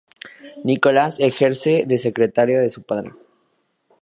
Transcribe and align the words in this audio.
Nicolás 0.63 1.19
ejerce 1.19 1.83
de 1.85 1.99
secretario 1.99 2.59
de 2.59 2.71
su 2.71 2.81
padre. 2.81 3.11